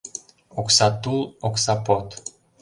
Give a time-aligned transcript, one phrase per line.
[0.61, 2.07] ОКСА ТУЛ, ОКСА ПОД